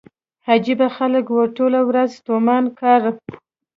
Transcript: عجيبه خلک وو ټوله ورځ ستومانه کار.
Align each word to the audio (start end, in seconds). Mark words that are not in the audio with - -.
عجيبه 0.49 0.87
خلک 0.97 1.25
وو 1.29 1.45
ټوله 1.55 1.79
ورځ 1.89 2.09
ستومانه 2.19 2.69
کار. 2.81 3.01